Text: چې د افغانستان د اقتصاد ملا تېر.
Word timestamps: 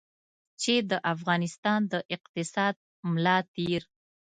چې 0.61 0.73
د 0.89 0.91
افغانستان 1.13 1.79
د 1.91 1.93
اقتصاد 2.15 2.75
ملا 3.11 3.37
تېر. 3.55 3.81